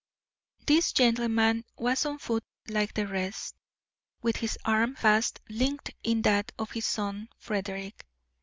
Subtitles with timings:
[0.65, 3.53] This gentleman was on foot like the rest,
[4.23, 8.03] with his arm fast linked in that of his son Frederick.